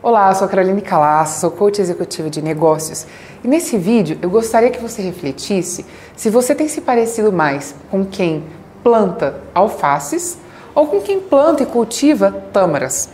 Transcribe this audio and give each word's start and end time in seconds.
Olá, 0.00 0.32
sou 0.32 0.46
a 0.46 0.48
Caroline 0.48 0.80
Calaça, 0.80 1.40
sou 1.40 1.50
coach 1.50 1.80
executiva 1.80 2.30
de 2.30 2.40
negócios 2.40 3.04
e 3.42 3.48
nesse 3.48 3.76
vídeo 3.76 4.16
eu 4.22 4.30
gostaria 4.30 4.70
que 4.70 4.80
você 4.80 5.02
refletisse 5.02 5.84
se 6.14 6.30
você 6.30 6.54
tem 6.54 6.68
se 6.68 6.80
parecido 6.82 7.32
mais 7.32 7.74
com 7.90 8.06
quem 8.06 8.44
planta 8.80 9.40
alfaces 9.52 10.38
ou 10.72 10.86
com 10.86 11.00
quem 11.00 11.18
planta 11.18 11.64
e 11.64 11.66
cultiva 11.66 12.30
tâmaras. 12.52 13.08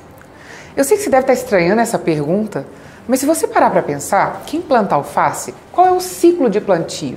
Eu 0.77 0.85
sei 0.85 0.99
que 0.99 1.03
você 1.03 1.09
deve 1.09 1.23
estar 1.23 1.33
estranhando 1.33 1.81
essa 1.81 1.99
pergunta, 1.99 2.67
mas 3.09 3.19
se 3.19 3.25
você 3.25 3.49
parar 3.49 3.71
para 3.71 3.83
pensar, 3.83 4.43
quem 4.45 4.61
planta 4.61 4.95
alface, 4.95 5.55
qual 5.73 5.87
é 5.87 5.91
o 5.91 6.01
ciclo 6.01 6.51
de 6.51 6.61
plantio? 6.61 7.17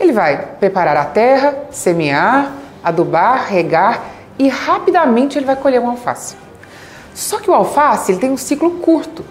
Ele 0.00 0.12
vai 0.12 0.54
preparar 0.58 0.96
a 0.96 1.04
terra, 1.04 1.54
semear, 1.70 2.50
adubar, 2.82 3.44
regar 3.46 4.06
e 4.38 4.48
rapidamente 4.48 5.38
ele 5.38 5.44
vai 5.44 5.56
colher 5.56 5.82
uma 5.82 5.90
alface. 5.90 6.45
Só 7.16 7.38
que 7.38 7.50
o 7.50 7.54
alface 7.54 8.12
ele 8.12 8.18
tem 8.18 8.30
um 8.30 8.36
ciclo 8.36 8.72
curto. 8.72 9.24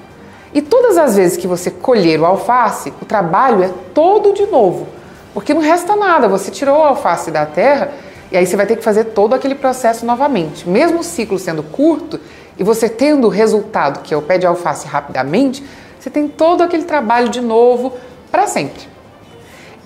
E 0.52 0.60
todas 0.60 0.98
as 0.98 1.16
vezes 1.16 1.38
que 1.38 1.46
você 1.46 1.70
colher 1.70 2.20
o 2.20 2.26
alface, 2.26 2.92
o 3.00 3.06
trabalho 3.06 3.64
é 3.64 3.70
todo 3.94 4.34
de 4.34 4.48
novo. 4.48 4.88
Porque 5.36 5.54
não 5.54 5.62
resta 5.62 5.96
nada, 5.96 6.28
você 6.28 6.50
tirou 6.50 6.80
o 6.80 6.84
alface 6.84 7.30
da 7.30 7.46
terra 7.46 7.92
e 8.32 8.38
aí 8.38 8.48
você 8.48 8.58
vai 8.58 8.66
ter 8.66 8.76
que 8.78 8.84
fazer 8.84 9.04
todo 9.06 9.36
aquele 9.36 9.54
processo 9.54 10.04
novamente. 10.04 10.68
Mesmo 10.68 11.02
o 11.02 11.04
ciclo 11.04 11.38
sendo 11.38 11.62
curto 11.62 12.20
e 12.58 12.64
você 12.64 12.90
tendo 12.90 13.28
o 13.28 13.30
resultado, 13.30 14.02
que 14.02 14.16
é 14.16 14.18
o 14.18 14.22
pé 14.22 14.40
de 14.40 14.48
alface 14.48 14.88
rapidamente, 14.88 15.64
você 16.00 16.10
tem 16.10 16.28
todo 16.28 16.64
aquele 16.64 16.86
trabalho 16.86 17.30
de 17.30 17.40
novo 17.40 17.94
para 18.32 18.48
sempre. 18.48 18.82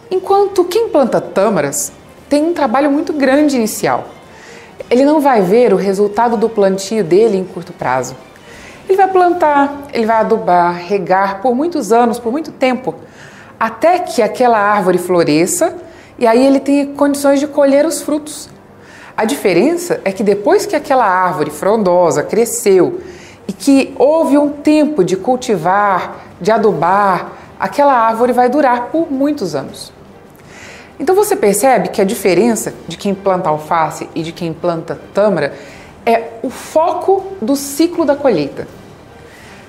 Enquanto 0.09 0.63
quem 0.63 0.87
planta 0.87 1.19
tâmaras 1.19 1.91
tem 2.29 2.45
um 2.45 2.53
trabalho 2.53 2.89
muito 2.89 3.11
grande 3.11 3.57
inicial 3.57 4.05
ele 4.89 5.05
não 5.05 5.19
vai 5.19 5.41
ver 5.41 5.73
o 5.73 5.77
resultado 5.77 6.37
do 6.37 6.49
plantio 6.49 7.03
dele 7.03 7.37
em 7.37 7.43
curto 7.43 7.73
prazo. 7.73 8.15
Ele 8.87 8.97
vai 8.97 9.07
plantar, 9.07 9.87
ele 9.93 10.05
vai 10.05 10.17
adubar, 10.17 10.75
regar 10.75 11.41
por 11.41 11.55
muitos 11.55 11.91
anos, 11.91 12.19
por 12.19 12.31
muito 12.31 12.51
tempo, 12.51 12.95
até 13.59 13.99
que 13.99 14.21
aquela 14.21 14.57
árvore 14.57 14.97
floresça 14.97 15.75
e 16.17 16.25
aí 16.25 16.45
ele 16.45 16.59
tenha 16.59 16.87
condições 16.87 17.39
de 17.39 17.47
colher 17.47 17.85
os 17.85 18.01
frutos. 18.01 18.49
A 19.15 19.25
diferença 19.25 20.01
é 20.03 20.11
que 20.11 20.23
depois 20.23 20.65
que 20.65 20.75
aquela 20.75 21.05
árvore 21.05 21.51
frondosa 21.51 22.23
cresceu 22.23 23.01
e 23.47 23.53
que 23.53 23.93
houve 23.97 24.37
um 24.37 24.49
tempo 24.49 25.03
de 25.03 25.15
cultivar, 25.15 26.25
de 26.39 26.51
adubar, 26.51 27.33
aquela 27.59 27.93
árvore 27.93 28.31
vai 28.33 28.49
durar 28.49 28.87
por 28.87 29.11
muitos 29.11 29.55
anos. 29.55 29.91
Então 30.99 31.15
você 31.15 31.35
percebe 31.35 31.89
que 31.89 32.01
a 32.01 32.05
diferença 32.05 32.73
de 32.87 32.97
quem 32.97 33.15
planta 33.15 33.49
alface 33.49 34.09
e 34.13 34.21
de 34.21 34.33
quem 34.33 34.51
planta 34.51 34.99
tâmara 35.13 35.53
é 36.05 36.33
o 36.43 36.49
foco 36.49 37.25
do 37.41 37.55
ciclo 37.55 38.05
da 38.05 38.15
colheita. 38.15 38.67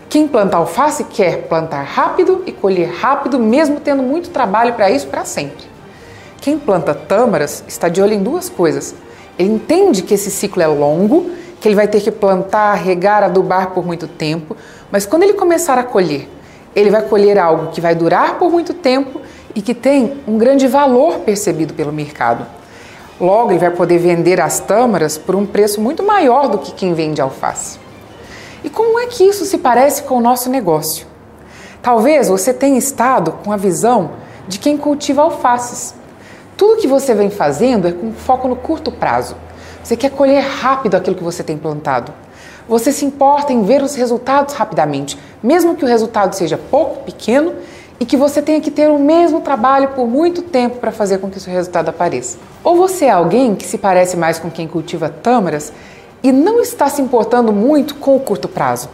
Quem 0.09 0.27
planta 0.27 0.57
alface 0.57 1.05
quer 1.05 1.43
plantar 1.43 1.83
rápido 1.83 2.43
e 2.45 2.51
colher 2.51 2.91
rápido, 2.91 3.39
mesmo 3.39 3.79
tendo 3.79 4.03
muito 4.03 4.31
trabalho 4.31 4.75
para 4.75 4.91
isso 4.91 5.07
para 5.07 5.25
sempre. 5.25 5.71
Quem 6.41 6.59
planta 6.59 6.93
tâmaras 6.93 7.63
está 7.69 7.89
de 7.89 8.03
olho 8.03 8.15
em 8.15 8.23
duas 8.23 8.49
coisas. 8.49 8.93
Ele 9.39 9.51
entende 9.51 10.03
que 10.03 10.15
esse 10.15 10.31
ciclo 10.31 10.63
é 10.63 10.67
longo, 10.67 11.31
que 11.61 11.69
ele 11.69 11.77
vai 11.77 11.87
ter 11.87 12.01
que 12.01 12.11
plantar, 12.11 12.75
regar, 12.75 13.23
adubar 13.23 13.71
por 13.71 13.87
muito 13.87 14.09
tempo, 14.09 14.57
mas 14.91 15.07
quando 15.07 15.23
ele 15.23 15.35
começar 15.35 15.79
a 15.79 15.85
colher, 15.85 16.29
ele 16.75 16.91
vai 16.91 17.03
colher 17.03 17.39
algo 17.39 17.69
que 17.69 17.81
vai 17.81 17.95
durar 17.95 18.37
por 18.39 18.51
muito 18.51 18.75
tempo 18.75 19.21
e 19.55 19.63
que 19.63 19.75
tem 19.75 20.21
um 20.27 20.39
grande 20.39 20.67
valor 20.67 21.21
percebido 21.21 21.75
pelo 21.75 21.93
mercado. 21.93 22.47
Logo, 23.21 23.51
ele 23.51 23.59
vai 23.59 23.71
poder 23.71 23.99
vender 23.99 24.41
as 24.41 24.61
tâmaras 24.61 25.19
por 25.19 25.35
um 25.37 25.45
preço 25.45 25.81
muito 25.81 26.03
maior 26.03 26.49
do 26.49 26.59
que 26.59 26.73
quem 26.73 26.95
vende 26.95 27.21
alface. 27.21 27.79
E 28.65 28.71
como 28.71 28.99
é 28.99 29.07
que 29.07 29.25
isso 29.25 29.45
se 29.45 29.59
parece 29.59 30.03
com 30.05 30.17
o 30.17 30.21
nosso 30.21 30.49
negócio? 30.49 31.07
Talvez 31.83 32.29
você 32.29 32.53
tenha 32.53 32.79
estado 32.79 33.33
com 33.45 33.53
a 33.53 33.57
visão 33.57 34.13
de 34.47 34.59
quem 34.59 34.77
cultiva 34.77 35.23
alfaces. 35.23 35.95
Tudo 36.57 36.81
que 36.81 36.87
você 36.87 37.15
vem 37.15 37.31
fazendo 37.31 37.89
é 37.89 37.93
com 37.93 38.13
foco 38.13 38.49
no 38.49 38.57
curto 38.57 38.93
prazo. 38.93 39.37
Você 39.83 39.97
quer 39.97 40.11
colher 40.11 40.43
rápido 40.43 40.95
aquilo 40.95 41.17
que 41.17 41.25
você 41.25 41.43
tem 41.43 41.57
plantado. 41.57 42.13
Você 42.69 42.93
se 42.93 43.05
importa 43.05 43.53
em 43.53 43.63
ver 43.63 43.83
os 43.83 43.95
resultados 43.95 44.55
rapidamente, 44.55 45.19
mesmo 45.43 45.75
que 45.75 45.85
o 45.85 45.89
resultado 45.89 46.35
seja 46.35 46.59
pouco, 46.59 47.03
pequeno 47.05 47.55
e 48.01 48.07
que 48.07 48.17
você 48.17 48.41
tenha 48.41 48.63
que 48.63 48.71
ter 48.71 48.89
o 48.89 48.99
mesmo 48.99 49.43
trabalho 49.43 49.89
por 49.89 50.09
muito 50.09 50.41
tempo 50.41 50.79
para 50.79 50.91
fazer 50.91 51.19
com 51.19 51.31
que 51.31 51.37
o 51.37 51.41
seu 51.41 51.53
resultado 51.53 51.91
apareça. 51.91 52.39
Ou 52.65 52.75
você 52.75 53.05
é 53.05 53.11
alguém 53.11 53.55
que 53.55 53.67
se 53.67 53.77
parece 53.77 54.17
mais 54.17 54.39
com 54.39 54.51
quem 54.51 54.67
cultiva 54.67 55.11
tâmaras 55.11 55.71
e 56.23 56.33
não 56.33 56.61
está 56.61 56.89
se 56.89 57.03
importando 57.03 57.53
muito 57.53 57.97
com 57.97 58.17
o 58.17 58.21
curto 58.21 58.49
prazo. 58.49 58.89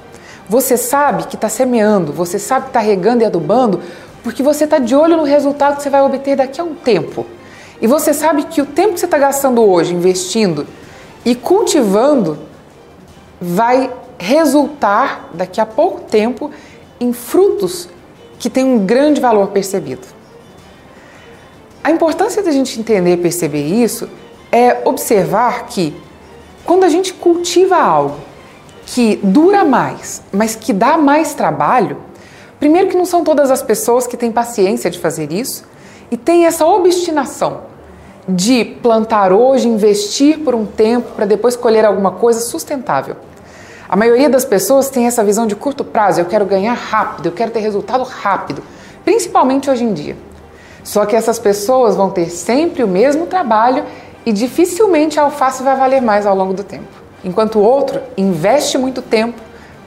Você 0.49 0.77
sabe 0.77 1.25
que 1.29 1.37
está 1.37 1.49
semeando, 1.49 2.13
você 2.13 2.37
sabe 2.37 2.65
que 2.65 2.71
está 2.71 2.81
regando 2.81 3.23
e 3.23 3.27
adubando, 3.27 3.81
porque 4.25 4.43
você 4.43 4.65
está 4.65 4.79
de 4.79 4.95
olho 4.97 5.17
no 5.17 5.23
resultado 5.23 5.77
que 5.77 5.85
você 5.85 5.91
vai 5.91 6.03
obter 6.03 6.37
daqui 6.37 6.61
a 6.61 6.65
um 6.65 6.75
tempo. 6.75 7.25
E 7.81 7.87
você 7.87 8.13
sabe 8.13 8.43
que 8.45 8.61
o 8.61 8.67
tempo 8.67 8.95
que 8.95 9.01
você 9.01 9.07
está 9.07 9.19
gastando 9.19 9.63
hoje 9.63 9.95
investindo 9.95 10.67
e 11.25 11.35
cultivando 11.35 12.39
vai 13.41 13.93
resultar 14.19 15.31
daqui 15.33 15.61
a 15.61 15.67
pouco 15.67 16.01
tempo 16.01 16.51
em 16.99 17.13
frutos 17.13 17.89
que 18.39 18.51
tem 18.51 18.65
um 18.65 18.85
grande 18.85 19.21
valor 19.21 19.49
percebido. 19.49 20.07
A 21.83 21.91
importância 21.91 22.43
da 22.43 22.51
gente 22.51 22.81
entender 22.81 23.15
e 23.15 23.17
perceber 23.17 23.65
isso 23.65 24.09
é 24.51 24.83
observar 24.85 25.67
que 25.67 25.95
quando 26.65 26.85
a 26.85 26.89
gente 26.89 27.15
cultiva 27.15 27.77
algo 27.77 28.17
que 28.85 29.21
dura 29.23 29.65
mais, 29.65 30.23
mas 30.33 30.57
que 30.57 30.73
dá 30.73 30.97
mais 30.97 31.35
trabalho, 31.35 31.99
primeiro 32.59 32.89
que 32.89 32.97
não 32.97 33.05
são 33.05 33.23
todas 33.23 33.51
as 33.51 33.63
pessoas 33.63 34.07
que 34.07 34.17
têm 34.17 34.33
paciência 34.33 34.91
de 34.91 34.99
fazer 34.99 35.33
isso 35.33 35.65
e 36.11 36.17
tem 36.17 36.47
essa 36.47 36.67
obstinação 36.67 37.63
de 38.29 38.65
plantar 38.65 39.33
hoje, 39.33 39.69
investir 39.69 40.41
por 40.41 40.55
um 40.55 40.67
tempo 40.67 41.13
para 41.15 41.27
depois 41.27 41.55
colher 41.55 41.85
alguma 41.85 42.11
coisa 42.11 42.41
sustentável. 42.41 43.17
A 43.89 43.95
maioria 43.95 44.29
das 44.29 44.45
pessoas 44.45 44.91
tem 44.91 45.07
essa 45.07 45.23
visão 45.23 45.47
de 45.47 45.55
curto 45.55 45.85
prazo, 45.85 46.21
eu 46.21 46.25
quero 46.25 46.45
ganhar 46.45 46.75
rápido, 46.75 47.27
eu 47.27 47.33
quero 47.33 47.53
ter 47.53 47.61
resultado 47.61 48.03
rápido, 48.03 48.63
principalmente 49.05 49.71
hoje 49.71 49.85
em 49.85 49.95
dia. 49.95 50.17
Só 50.83 51.07
que 51.07 51.15
essas 51.15 51.39
pessoas 51.39 51.95
vão 51.95 52.11
ter 52.11 52.29
sempre 52.29 52.83
o 52.83 52.89
mesmo 52.89 53.27
trabalho 53.27 53.85
e 54.25 54.33
dificilmente 54.33 55.21
a 55.21 55.23
alface 55.23 55.63
vai 55.63 55.77
valer 55.77 56.03
mais 56.03 56.27
ao 56.27 56.35
longo 56.35 56.53
do 56.53 56.65
tempo. 56.65 56.89
Enquanto 57.25 57.61
o 57.61 57.63
outro 57.63 58.01
investe 58.17 58.77
muito 58.77 59.01
tempo 59.01 59.41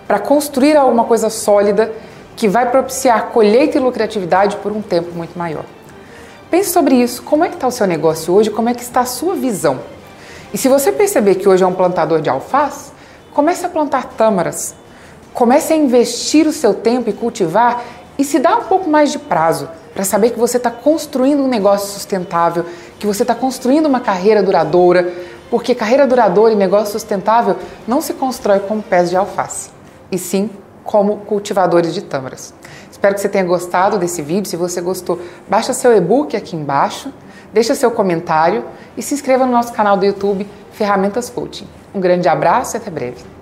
para 0.08 0.18
construir 0.18 0.78
alguma 0.78 1.04
coisa 1.04 1.30
sólida 1.30 1.92
que 2.38 2.48
vai 2.48 2.72
propiciar 2.72 3.28
colheita 3.28 3.78
e 3.78 3.82
lucratividade 3.82 4.56
por 4.58 4.72
um 4.72 4.82
tempo 4.82 5.12
muito 5.12 5.38
maior. 5.38 5.66
Pense 6.50 6.72
sobre 6.72 6.96
isso. 6.96 7.22
Como 7.22 7.44
é 7.44 7.50
que 7.50 7.56
está 7.56 7.68
o 7.68 7.72
seu 7.72 7.86
negócio 7.86 8.34
hoje? 8.34 8.50
Como 8.50 8.70
é 8.70 8.74
que 8.74 8.82
está 8.82 9.02
a 9.02 9.06
sua 9.06 9.36
visão? 9.36 9.80
E 10.54 10.58
se 10.58 10.70
você 10.70 10.92
perceber 10.92 11.36
que 11.36 11.48
hoje 11.48 11.64
é 11.64 11.68
um 11.68 11.74
plantador 11.74 12.22
de 12.22 12.30
alface, 12.30 12.92
Comece 13.40 13.66
a 13.66 13.70
plantar 13.70 14.04
tâmaras. 14.18 14.76
Comece 15.34 15.72
a 15.72 15.76
investir 15.78 16.46
o 16.46 16.52
seu 16.52 16.74
tempo 16.74 17.10
e 17.10 17.14
cultivar 17.14 17.82
e 18.18 18.24
se 18.26 18.38
dá 18.38 18.58
um 18.58 18.66
pouco 18.66 18.90
mais 18.90 19.14
de 19.14 19.18
prazo 19.18 19.70
para 19.94 20.04
saber 20.04 20.32
que 20.32 20.38
você 20.38 20.58
está 20.58 20.70
construindo 20.70 21.42
um 21.42 21.48
negócio 21.48 21.88
sustentável, 21.88 22.66
que 23.00 23.08
você 23.08 23.24
está 23.24 23.34
construindo 23.34 23.86
uma 23.86 24.02
carreira 24.02 24.44
duradoura, 24.44 25.14
porque 25.50 25.74
carreira 25.74 26.06
duradoura 26.06 26.52
e 26.52 26.56
negócio 26.58 26.92
sustentável 26.92 27.56
não 27.88 28.02
se 28.02 28.14
constrói 28.14 28.60
como 28.60 28.84
pés 28.84 29.10
de 29.10 29.16
alface, 29.16 29.70
e 30.12 30.18
sim 30.18 30.50
como 30.84 31.20
cultivadores 31.20 31.94
de 31.94 32.02
tâmaras. 32.02 32.54
Espero 32.92 33.16
que 33.16 33.22
você 33.22 33.30
tenha 33.30 33.46
gostado 33.46 33.98
desse 33.98 34.22
vídeo. 34.22 34.50
Se 34.50 34.58
você 34.58 34.82
gostou, 34.82 35.18
baixa 35.48 35.72
seu 35.72 35.96
e-book 35.96 36.36
aqui 36.36 36.58
embaixo, 36.58 37.10
deixa 37.54 37.76
seu 37.76 37.92
comentário 37.92 38.66
e 38.96 39.02
se 39.02 39.14
inscreva 39.14 39.46
no 39.46 39.52
nosso 39.52 39.74
canal 39.74 39.98
do 39.98 40.06
YouTube 40.06 40.48
Ferramentas 40.72 41.30
Coaching. 41.30 41.68
Um 41.94 42.00
grande 42.00 42.28
abraço 42.28 42.76
e 42.76 42.78
até 42.78 42.90
breve. 42.90 43.39